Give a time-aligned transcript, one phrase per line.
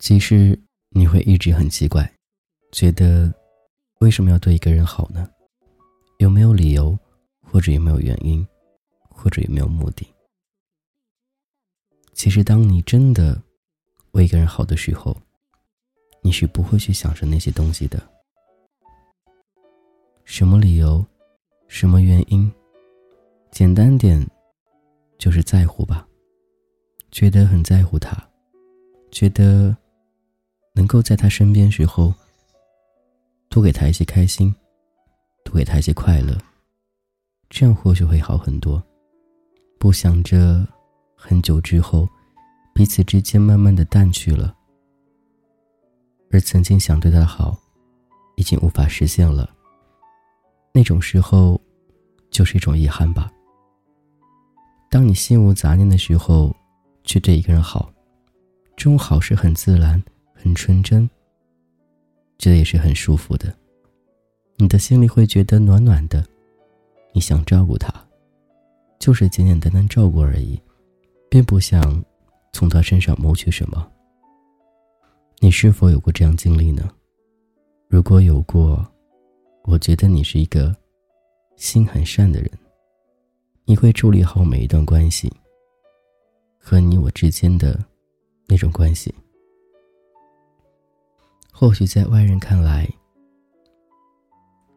[0.00, 0.58] 其实
[0.88, 2.10] 你会一直很奇怪，
[2.72, 3.32] 觉得
[4.00, 5.28] 为什么要对一个人好呢？
[6.18, 6.98] 有没有理由，
[7.42, 8.44] 或者有没有原因，
[9.10, 10.08] 或者有没有目的？
[12.14, 13.40] 其实，当你真的
[14.12, 15.14] 为一个人好的时候，
[16.22, 18.02] 你是不会去想着那些东西的。
[20.24, 21.04] 什么理由，
[21.68, 22.50] 什么原因？
[23.50, 24.26] 简单点，
[25.18, 26.08] 就是在乎吧。
[27.10, 28.16] 觉得很在乎他，
[29.10, 29.76] 觉得
[30.80, 32.14] 能够在他身边时候，
[33.50, 34.54] 多给他一些开心，
[35.44, 36.34] 多给他一些快乐，
[37.50, 38.82] 这样或许会好很多。
[39.78, 40.66] 不想着
[41.14, 42.08] 很久之后，
[42.72, 44.56] 彼此之间慢慢的淡去了，
[46.30, 47.58] 而曾经想对他好，
[48.36, 49.50] 已经无法实现了。
[50.72, 51.60] 那种时候，
[52.30, 53.30] 就是一种遗憾吧。
[54.90, 56.56] 当你心无杂念的时候。
[57.02, 57.90] 去对一个人好，
[58.76, 60.00] 这种好是很自然、
[60.42, 61.08] 很纯真，
[62.38, 63.54] 觉得也是很舒服的。
[64.56, 66.26] 你的心里会觉得暖暖的，
[67.12, 67.92] 你想照顾他，
[68.98, 70.58] 就是简简单单照顾而已，
[71.28, 72.02] 并不想
[72.54, 73.86] 从他身上谋取什么。
[75.40, 76.90] 你是否有过这样经历呢？
[77.88, 78.86] 如果有过，
[79.64, 80.74] 我觉得你是一个
[81.56, 82.50] 心很善的人，
[83.66, 85.30] 你会处理好每一段关系。
[86.58, 87.82] 和你我之间的
[88.46, 89.14] 那种关系，
[91.60, 92.88] 或许在外人看来，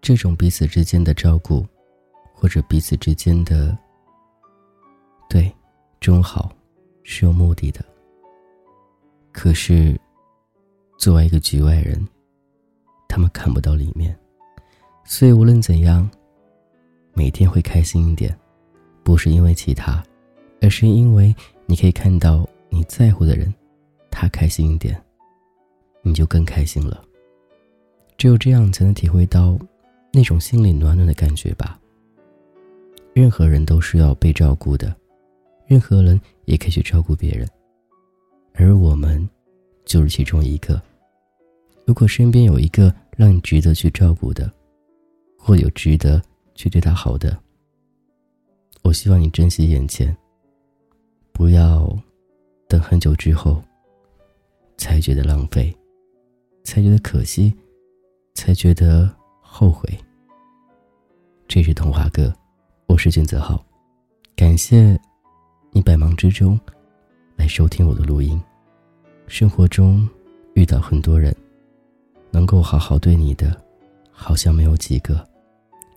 [0.00, 1.62] 这种彼此之间的照顾，
[2.32, 3.76] 或者彼此之间的
[5.28, 5.54] 对
[6.00, 6.50] 忠好，
[7.02, 7.84] 是有目的的。
[9.30, 9.94] 可是，
[10.96, 12.02] 作为一个局外人，
[13.10, 14.18] 他们看不到里面，
[15.04, 16.08] 所以无论怎样，
[17.12, 18.34] 每天会开心一点，
[19.04, 20.02] 不是因为其他，
[20.62, 21.36] 而是因为。
[21.66, 23.54] 你可以看到你在乎的人，
[24.10, 25.00] 他开心一点，
[26.02, 27.04] 你就更开心了。
[28.16, 29.58] 只有这样，才能体会到
[30.12, 31.80] 那种心里暖暖的感觉吧。
[33.12, 34.94] 任何人都是要被照顾的，
[35.66, 37.48] 任何人也可以去照顾别人，
[38.54, 39.28] 而我们
[39.84, 40.80] 就是其中一个。
[41.86, 44.50] 如果身边有一个让你值得去照顾的，
[45.36, 46.22] 或有值得
[46.54, 47.36] 去对他好的，
[48.82, 50.16] 我希望你珍惜眼前。
[51.32, 51.90] 不要
[52.68, 53.62] 等很久之后，
[54.76, 55.74] 才觉得浪费，
[56.62, 57.52] 才觉得可惜，
[58.34, 59.10] 才觉得
[59.40, 59.88] 后悔。
[61.48, 62.32] 这是童话哥，
[62.86, 63.64] 我是俊泽浩，
[64.36, 64.98] 感谢
[65.72, 66.58] 你百忙之中
[67.36, 68.40] 来收听我的录音。
[69.26, 70.08] 生活中
[70.54, 71.34] 遇到很多人，
[72.30, 73.60] 能够好好对你的，
[74.10, 75.28] 好像没有几个。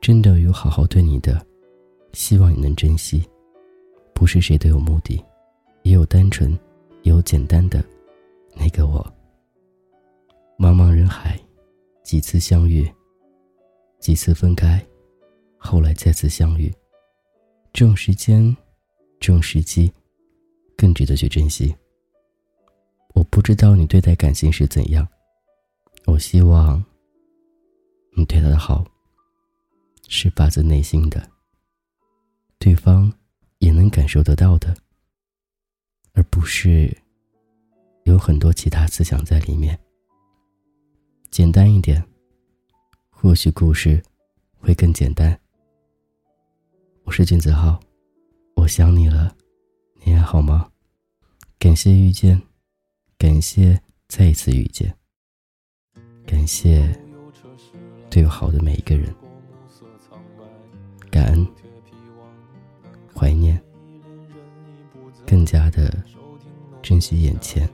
[0.00, 1.44] 真的有好好对你的，
[2.12, 3.22] 希望你能珍惜。
[4.14, 5.22] 不是谁都有目的。
[5.82, 6.52] 也有单纯，
[7.02, 7.82] 也有简单的，
[8.54, 9.04] 那个我。
[10.58, 11.38] 茫茫人海，
[12.02, 12.92] 几次相遇，
[14.00, 14.84] 几次分开，
[15.56, 16.68] 后来再次相遇。
[17.72, 18.44] 这种时间，
[19.20, 19.92] 这种时机，
[20.76, 21.72] 更值得去珍惜。
[23.14, 25.06] 我不知道你对待感情是怎样，
[26.06, 26.84] 我希望
[28.16, 28.84] 你对他的好
[30.08, 31.30] 是发自内心的，
[32.58, 33.12] 对方
[33.60, 34.76] 也能感受得到的。
[36.14, 36.92] 而不是
[38.02, 39.78] 有很多其他思想在里面。
[41.30, 42.02] 简单一点，
[43.10, 44.02] 或许故事
[44.58, 45.38] 会更简单。
[47.04, 47.78] 我是君子浩，
[48.56, 49.36] 我想你了，
[50.02, 50.70] 你还好吗？
[51.58, 52.40] 感谢遇见，
[53.18, 54.92] 感谢再一次遇见，
[56.26, 56.98] 感谢
[58.10, 59.14] 对我好的每一个人，
[61.10, 61.46] 感恩，
[63.14, 63.62] 怀念。
[65.26, 65.94] 更加的
[66.80, 67.68] 珍惜眼前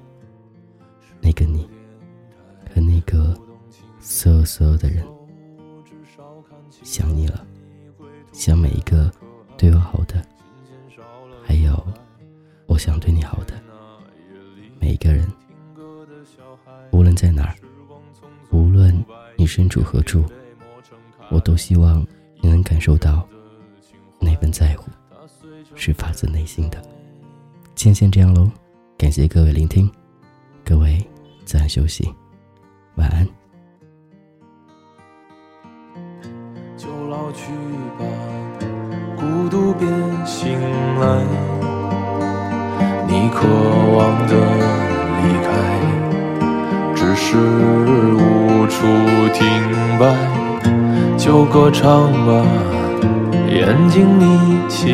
[1.21, 1.69] 那个你
[3.15, 3.39] 个
[4.01, 5.07] 所有所有的人，
[6.83, 7.47] 想你了，
[8.33, 9.11] 想每一个
[9.57, 10.21] 对我好的，
[11.45, 11.81] 还有
[12.67, 13.55] 我想对你好的
[14.81, 15.31] 每一个人，
[16.91, 17.55] 无论在哪儿，
[18.51, 19.05] 无论
[19.37, 20.25] 你身处何处，
[21.31, 22.05] 我都希望
[22.41, 23.27] 你能感受到
[24.19, 24.91] 那份在乎
[25.77, 26.83] 是发自内心的。
[27.77, 28.51] 今天先这样喽，
[28.99, 29.91] 感谢各位聆听，
[30.65, 31.05] 各位
[31.45, 32.13] 早安休息，
[32.97, 33.27] 晚安。
[36.77, 37.53] 就老去
[37.99, 38.05] 吧，
[39.17, 39.87] 孤独别
[40.25, 40.59] 醒
[41.01, 41.23] 来。
[43.07, 43.47] 你渴
[43.97, 44.33] 望的
[45.21, 45.47] 离开，
[46.95, 48.87] 只是无处
[49.33, 49.41] 停
[49.99, 50.03] 摆。
[51.17, 52.45] 就歌唱吧，
[53.49, 54.91] 眼睛眯起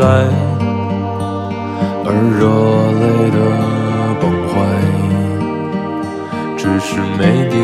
[0.00, 0.04] 来。
[2.06, 2.42] 而热
[3.00, 3.36] 泪的，
[6.64, 7.54] 只是没抵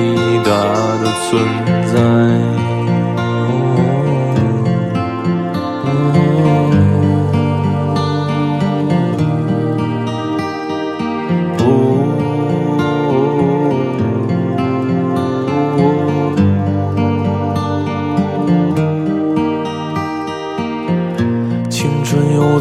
[0.44, 0.50] 达
[1.00, 1.30] 的存
[1.86, 1.96] 在。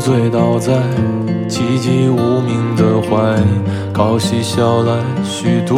[0.02, 0.72] 醉倒在
[1.50, 3.38] 寂寂无名的怀，
[3.94, 4.94] 靠嬉笑来
[5.26, 5.78] 虚度